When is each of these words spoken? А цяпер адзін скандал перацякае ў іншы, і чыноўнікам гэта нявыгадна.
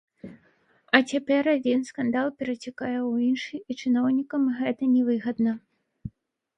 А 0.97 1.01
цяпер 1.13 1.43
адзін 1.55 1.79
скандал 1.91 2.27
перацякае 2.41 2.97
ў 3.11 3.29
іншы, 3.29 3.55
і 3.71 3.79
чыноўнікам 3.81 4.43
гэта 4.59 4.93
нявыгадна. 4.99 5.51